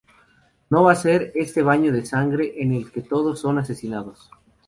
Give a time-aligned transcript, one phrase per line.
[0.75, 4.31] No va a ser este baño de sangre en el que todos son asesinados.